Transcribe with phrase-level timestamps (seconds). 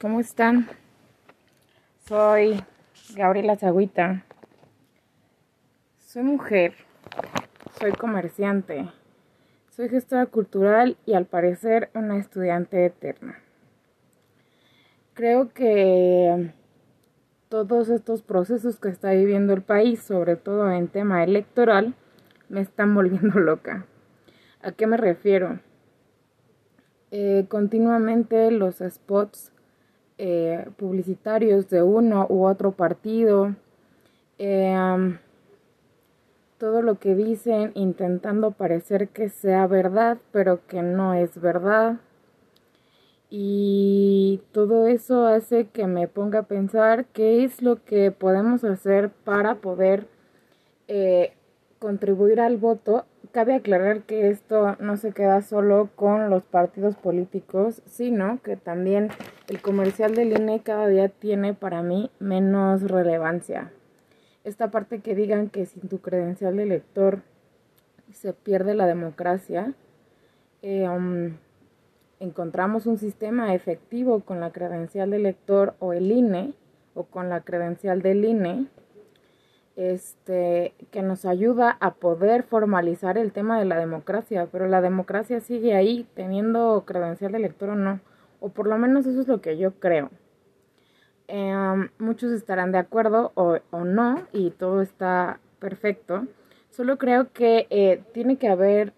[0.00, 0.68] ¿cómo están?
[2.06, 2.62] Soy
[3.14, 4.24] Gabriela Zagüita.
[5.98, 6.74] Soy mujer,
[7.78, 8.88] soy comerciante,
[9.70, 13.38] soy gestora cultural y al parecer una estudiante eterna.
[15.14, 16.52] Creo que
[17.48, 21.94] todos estos procesos que está viviendo el país, sobre todo en tema electoral,
[22.48, 23.84] me están volviendo loca.
[24.62, 25.60] ¿A qué me refiero?
[27.10, 29.52] Eh, continuamente los spots
[30.18, 33.54] eh, publicitarios de uno u otro partido,
[34.38, 35.18] eh,
[36.58, 42.00] todo lo que dicen intentando parecer que sea verdad, pero que no es verdad.
[43.30, 49.10] Y todo eso hace que me ponga a pensar qué es lo que podemos hacer
[49.10, 50.06] para poder
[51.78, 57.82] contribuir al voto cabe aclarar que esto no se queda solo con los partidos políticos,
[57.86, 59.08] sino que también
[59.48, 63.72] el comercial del INE cada día tiene para mí menos relevancia.
[64.44, 67.22] Esta parte que digan que sin tu credencial de elector
[68.12, 69.74] se pierde la democracia,
[70.62, 71.36] eh, um,
[72.20, 76.54] encontramos un sistema efectivo con la credencial de elector o el INE
[76.94, 78.66] o con la credencial del INE
[79.78, 85.40] este, que nos ayuda a poder formalizar el tema de la democracia, pero la democracia
[85.40, 88.00] sigue ahí teniendo credencial de elector o no,
[88.40, 90.10] o por lo menos eso es lo que yo creo.
[91.28, 96.26] Em, muchos estarán de acuerdo o, no y todo está perfecto.
[96.70, 98.92] Solo creo que eh, tiene que haber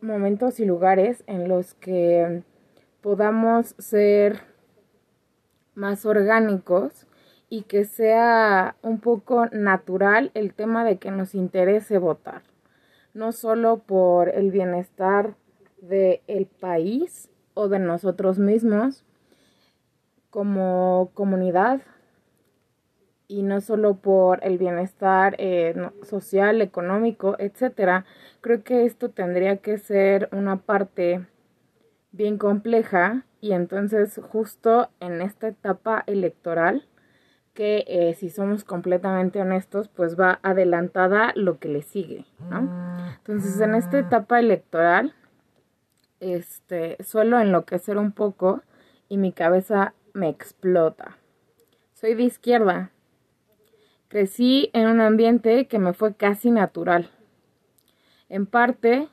[0.00, 2.42] momentos y lugares en los que
[3.00, 4.40] podamos ser
[5.76, 7.06] más orgánicos
[7.48, 12.42] y que sea un poco natural el tema de que nos interese votar,
[13.14, 15.34] no solo por el bienestar
[15.80, 19.04] del país o de nosotros mismos
[20.30, 21.80] como comunidad
[23.28, 28.04] y no solo por el bienestar eh, social, económico, etcétera.
[28.40, 31.26] Creo que esto tendría que ser una parte
[32.12, 36.86] bien compleja y entonces justo en esta etapa electoral
[37.56, 42.68] que eh, si somos completamente honestos, pues va adelantada lo que le sigue, ¿no?
[43.16, 45.14] Entonces, en esta etapa electoral,
[46.20, 48.60] este, suelo enloquecer un poco
[49.08, 51.16] y mi cabeza me explota.
[51.94, 52.90] Soy de izquierda.
[54.08, 57.10] Crecí en un ambiente que me fue casi natural.
[58.28, 59.08] En parte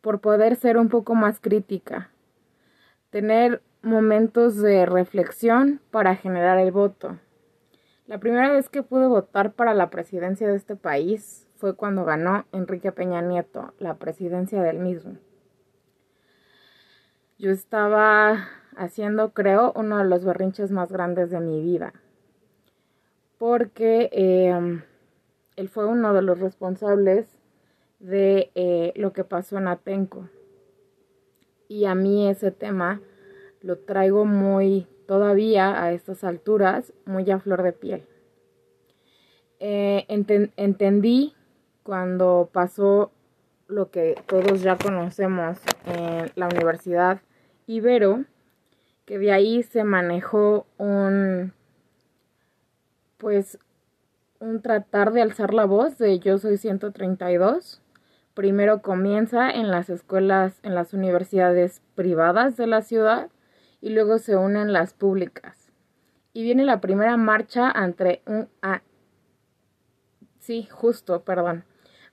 [0.00, 2.10] por poder ser un poco más crítica.
[3.10, 7.18] Tener momentos de reflexión para generar el voto
[8.06, 12.44] la primera vez que pude votar para la presidencia de este país fue cuando ganó
[12.52, 15.16] Enrique Peña Nieto la presidencia del mismo.
[17.38, 21.94] Yo estaba haciendo, creo, uno de los berrinches más grandes de mi vida.
[23.38, 24.82] Porque em,
[25.56, 27.26] él fue uno de los responsables
[28.00, 30.28] de eh, lo que pasó en Atenco.
[31.68, 33.00] Y a mí ese tema
[33.62, 38.06] lo traigo muy todavía a estas alturas muy a flor de piel.
[39.60, 41.34] Eh, entendí
[41.82, 43.10] cuando pasó
[43.68, 47.20] lo que todos ya conocemos en la Universidad
[47.66, 48.24] Ibero,
[49.04, 51.52] que de ahí se manejó un,
[53.18, 53.58] pues,
[54.40, 57.80] un tratar de alzar la voz de Yo Soy 132.
[58.34, 63.30] Primero comienza en las escuelas, en las universidades privadas de la ciudad
[63.84, 65.70] y luego se unen las públicas.
[66.32, 68.48] Y viene la primera marcha entre un...
[70.38, 71.64] sí, justo, perdón.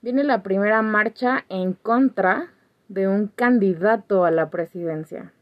[0.00, 2.50] Viene la primera marcha en contra
[2.88, 5.32] de un candidato a la presidencia.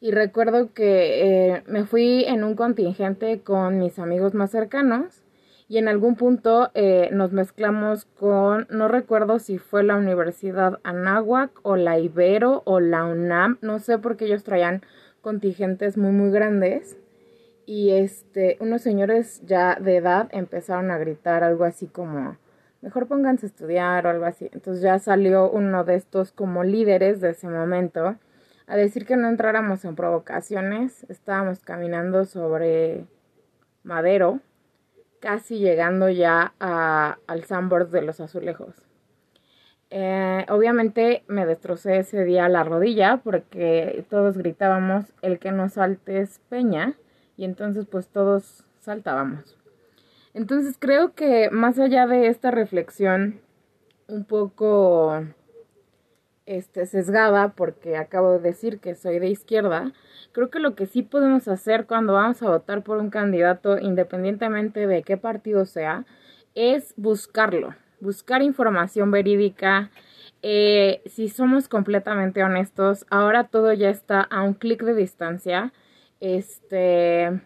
[0.00, 5.22] Y recuerdo que eh, me fui en un contingente con mis amigos más cercanos
[5.68, 11.50] y en algún punto eh, nos mezclamos con, no recuerdo si fue la Universidad Anáhuac
[11.62, 14.82] o la Ibero o la UNAM, no sé por qué ellos traían
[15.20, 16.96] contingentes muy muy grandes
[17.66, 22.38] y este unos señores ya de edad empezaron a gritar algo así como
[22.80, 24.48] mejor pónganse a estudiar o algo así.
[24.52, 28.16] Entonces ya salió uno de estos como líderes de ese momento
[28.66, 31.04] a decir que no entráramos en provocaciones.
[31.10, 33.04] Estábamos caminando sobre
[33.82, 34.40] madero
[35.20, 38.74] casi llegando ya al sandboard de los azulejos.
[39.90, 46.20] Eh, obviamente me destrocé ese día la rodilla porque todos gritábamos el que no salte
[46.20, 46.94] es peña
[47.38, 49.56] y entonces pues todos saltábamos.
[50.34, 53.40] Entonces creo que más allá de esta reflexión
[54.08, 55.24] un poco
[56.48, 59.92] este, sesgada porque acabo de decir que soy de izquierda,
[60.32, 64.86] creo que lo que sí podemos hacer cuando vamos a votar por un candidato, independientemente
[64.86, 66.06] de qué partido sea,
[66.54, 69.90] es buscarlo, buscar información verídica.
[70.40, 75.74] Eh, si somos completamente honestos, ahora todo ya está a un clic de distancia.
[76.20, 77.42] Este,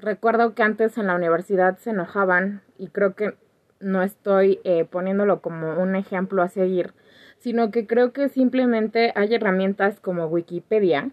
[0.00, 3.36] recuerdo que antes en la universidad se enojaban y creo que
[3.78, 6.92] no estoy eh, poniéndolo como un ejemplo a seguir,
[7.38, 11.10] sino que creo que simplemente hay herramientas como Wikipedia,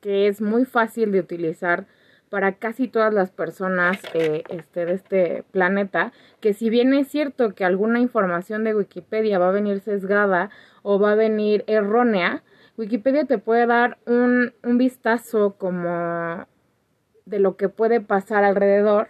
[0.00, 1.86] que es muy fácil de utilizar
[2.28, 7.54] para casi todas las personas eh, este, de este planeta, que si bien es cierto
[7.54, 10.50] que alguna información de Wikipedia va a venir sesgada
[10.82, 12.42] o va a venir errónea,
[12.76, 16.46] Wikipedia te puede dar un, un vistazo como
[17.24, 19.08] de lo que puede pasar alrededor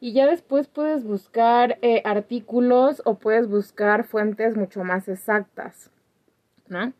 [0.00, 5.90] y ya después puedes buscar eh, artículos o puedes buscar fuentes mucho más exactas,
[6.68, 6.92] ¿no?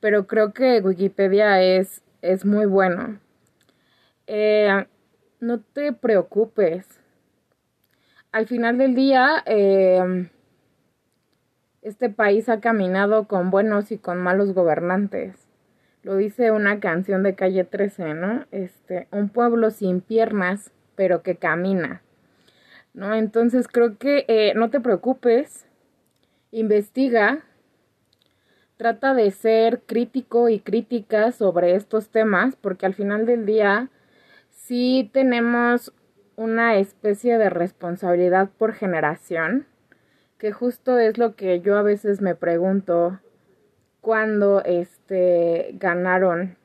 [0.00, 3.18] Pero creo que Wikipedia es, es muy bueno.
[4.26, 4.86] Eh,
[5.40, 6.86] no te preocupes.
[8.32, 10.28] Al final del día, eh,
[11.82, 15.46] este país ha caminado con buenos y con malos gobernantes.
[16.02, 18.46] Lo dice una canción de calle 13, ¿no?
[18.50, 22.02] Este, un pueblo sin piernas, pero que camina.
[22.96, 23.14] ¿No?
[23.14, 25.66] Entonces creo que eh, no te preocupes,
[26.50, 27.44] investiga,
[28.78, 33.90] trata de ser crítico y crítica sobre estos temas, porque al final del día
[34.50, 35.92] sí tenemos
[36.36, 39.66] una especie de responsabilidad por generación,
[40.38, 43.20] que justo es lo que yo a veces me pregunto
[44.00, 46.56] cuando este ganaron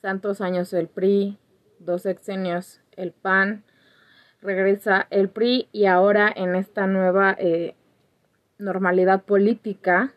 [0.00, 1.38] tantos años el PRI,
[1.80, 3.64] dos sexenios el PAN,
[4.42, 7.74] regresa el PRI y ahora en esta nueva eh,
[8.58, 10.12] normalidad política,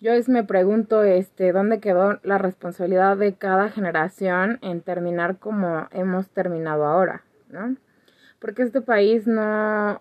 [0.00, 5.88] yo es me pregunto este dónde quedó la responsabilidad de cada generación en terminar como
[5.90, 7.76] hemos terminado ahora, ¿no?
[8.38, 10.00] Porque este país no,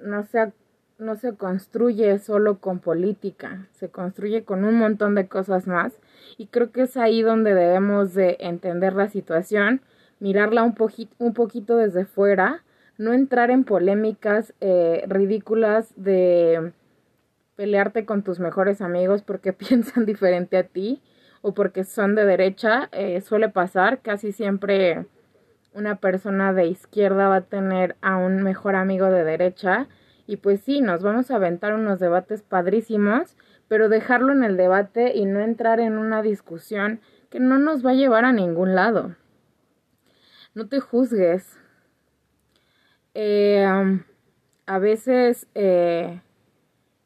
[0.00, 0.52] no se
[0.98, 5.92] no se construye solo con política, se construye con un montón de cosas más
[6.38, 9.82] y creo que es ahí donde debemos de entender la situación
[10.22, 12.62] mirarla un, poquito, un poquito desde fuera,
[12.96, 16.72] no entrar en polémicas eh, ridículas de
[17.56, 21.02] pelearte con tus mejores amigos porque piensan diferente a ti
[21.40, 22.88] o porque son de derecha.
[22.92, 25.06] Eh, suele pasar, casi siempre
[25.74, 29.88] una persona de izquierda va a tener a un mejor amigo de derecha.
[30.28, 33.36] Y pues sí, nos vamos a aventar unos debates padrísimos,
[33.66, 37.90] pero dejarlo en el debate y no entrar en una discusión que no nos va
[37.90, 39.16] a llevar a ningún lado
[40.54, 41.58] no te juzgues.
[43.14, 43.66] Eh,
[44.66, 46.20] a veces eh,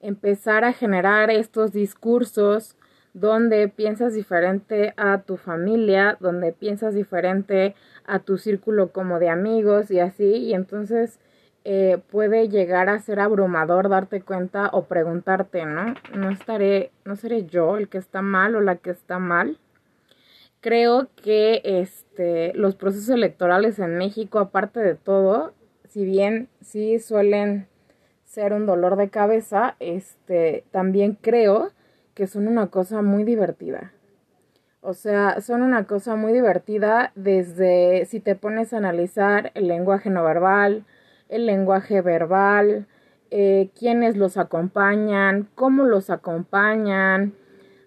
[0.01, 2.77] empezar a generar estos discursos
[3.13, 9.91] donde piensas diferente a tu familia, donde piensas diferente a tu círculo como de amigos
[9.91, 11.19] y así, y entonces
[11.65, 15.95] eh, puede llegar a ser abrumador darte cuenta o preguntarte, ¿no?
[16.15, 19.59] No estaré, no seré yo el que está mal o la que está mal
[20.67, 25.53] creo que este, los procesos electorales en México, aparte de todo,
[25.89, 27.69] si bien sí suelen
[28.25, 31.71] ser un dolor de cabeza, este, también creo
[32.15, 33.93] que son una cosa muy divertida.
[34.81, 40.11] O sea, son una cosa muy divertida desde si te pones a analizar el lenguaje
[40.11, 40.85] no verbal,
[41.29, 42.89] el lenguaje verbal,
[43.31, 47.35] eh, quiénes los acompañan, cómo los acompañan,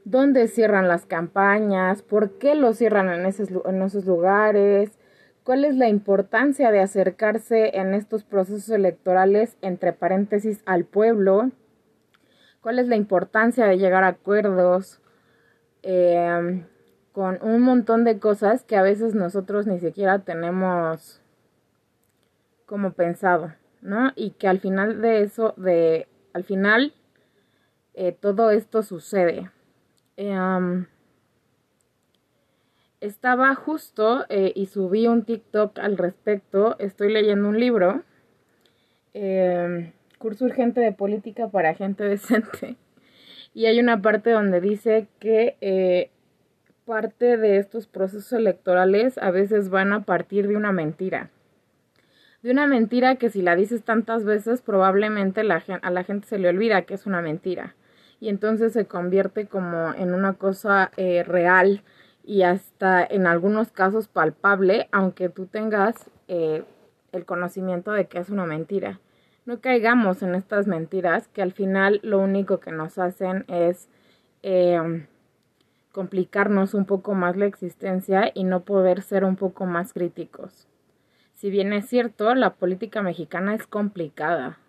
[0.09, 4.97] dónde cierran las campañas, por qué lo cierran en esos, lugares,
[5.43, 11.51] cuál es la importancia de acercarse en estos procesos electorales, entre paréntesis, al pueblo,
[12.61, 14.99] cuál es la importancia de llegar a acuerdos
[15.83, 16.65] em,
[17.11, 21.21] con un montón de cosas que a veces nosotros ni siquiera tenemos
[22.65, 24.11] como pensado, ¿no?
[24.15, 26.93] Y que al final de eso, de, al final,
[27.93, 29.49] eh, todo esto sucede.
[30.21, 30.85] Em,
[32.99, 36.77] estaba justo eh, y subí un TikTok al respecto.
[36.77, 38.03] Estoy leyendo un libro,
[39.13, 42.75] em, Curso Urgente de Política para Gente Decente.
[43.51, 46.11] Y hay una parte donde dice que eh,
[46.85, 51.31] parte de estos procesos electorales a veces van a partir de una mentira.
[52.43, 56.37] De una mentira que si la dices tantas veces probablemente la, a la gente se
[56.37, 57.75] le olvida que es una mentira
[58.19, 61.83] y entonces se convierte como en una cosa eh, real
[62.23, 65.95] y hasta en algunos casos palpable, aunque tú tengas
[66.27, 66.63] eh,
[67.11, 68.99] el conocimiento de que es una mentira.
[69.45, 73.89] No caigamos en estas mentiras que al final lo único que nos hacen es
[74.43, 75.07] em,
[75.91, 80.67] complicarnos un poco más la existencia y no poder ser un poco más críticos.
[81.33, 84.59] Si bien es cierto, la política mexicana es complicada.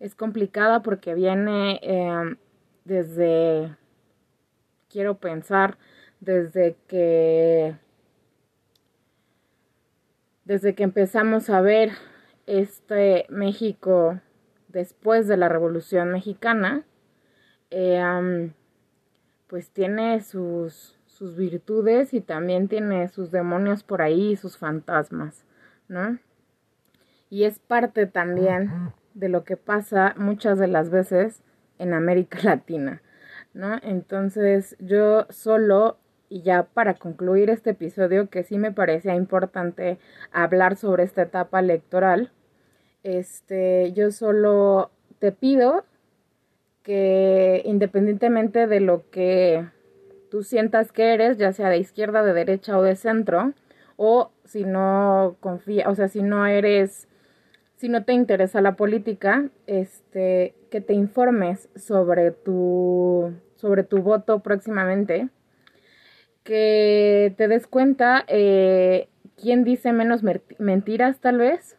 [0.00, 2.38] Es complicada porque viene em,
[2.88, 3.76] desde,
[4.90, 5.78] quiero pensar,
[6.20, 7.76] desde que
[10.44, 11.90] desde que empezamos a ver
[12.46, 14.18] este México
[14.68, 16.84] después de la Revolución Mexicana,
[17.70, 18.50] eh,
[19.46, 25.44] pues tiene sus, sus virtudes y también tiene sus demonios por ahí y sus fantasmas,
[25.86, 26.18] ¿no?
[27.28, 31.42] Y es parte también de lo que pasa muchas de las veces
[31.78, 33.02] en América Latina,
[33.54, 33.78] ¿no?
[33.82, 39.98] Entonces yo solo y ya para concluir este episodio, que sí me parecía importante
[40.30, 42.30] hablar sobre esta etapa electoral,
[43.02, 45.84] este, yo solo te pido
[46.82, 49.66] que independientemente de lo que
[50.30, 53.52] tú sientas que eres, ya sea de izquierda, de derecha o de centro,
[53.96, 57.08] o si no confía, o sea, si no eres,
[57.78, 64.40] si no te interesa la política, este, que te informes sobre tu, sobre tu voto
[64.40, 65.30] próximamente
[66.48, 70.22] que te des cuenta eh, quién dice menos
[70.58, 71.76] mentiras tal vez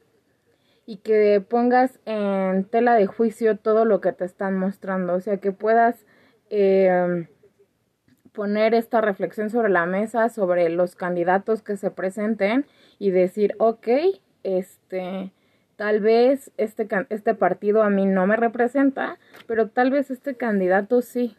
[0.86, 5.38] y que pongas en tela de juicio todo lo que te están mostrando, o sea
[5.38, 6.06] que puedas
[6.52, 7.26] em,
[8.32, 12.68] poner esta reflexión sobre la mesa sobre los candidatos que se presenten
[13.00, 13.88] y decir, ok,
[14.44, 15.34] este,
[15.80, 19.18] tal vez este, este partido a mí no me representa,
[19.48, 21.38] pero tal vez este candidato sí.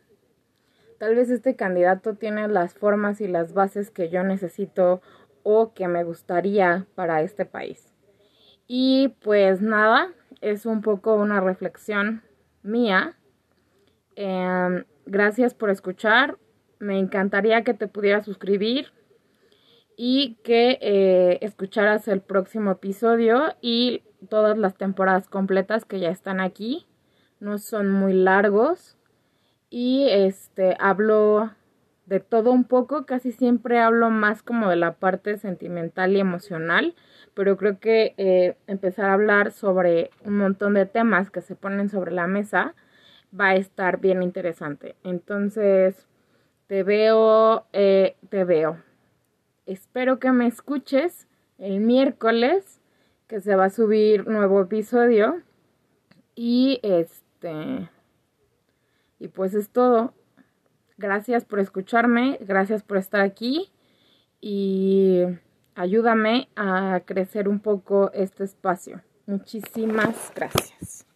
[0.99, 5.03] Tal vez este candidato tiene las formas y las bases que yo necesito
[5.43, 7.93] o que me gustaría para este país.
[8.67, 10.09] Y pues nada,
[10.41, 12.23] es un poco una reflexión
[12.63, 13.19] mía.
[14.17, 16.39] Em, gracias por escuchar.
[16.79, 18.87] Me encantaría que te pudieras suscribir
[19.99, 26.41] y que eh, escucharas el próximo episodio y todas las temporadas completas que ya están
[26.41, 26.87] aquí.
[27.41, 28.97] No son muy largos
[29.71, 31.51] y este hablo
[32.07, 36.97] de todo un poco, casi siempre hablo más como de la parte sentimental y emocional,
[37.35, 41.89] pero creo que eh, empezar a hablar sobre un montón de temas que se ponen
[41.89, 42.75] sobre la mesa
[43.39, 44.97] va a estar bien interesante.
[45.05, 46.09] Entonces,
[46.67, 48.79] te veo, eh, te veo.
[49.67, 52.80] Espero que me escuches el miércoles,
[53.31, 55.41] que se va a subir nuevo episodio.
[56.35, 57.89] Y este
[59.21, 60.15] y pues es todo.
[60.99, 63.71] Gracias por escucharme, gracias por estar aquí
[64.41, 65.23] y
[65.77, 69.01] ayúdame a crecer un poco este espacio.
[69.27, 71.07] Muchísimas gracias.